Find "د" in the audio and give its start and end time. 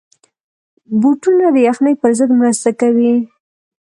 1.55-1.57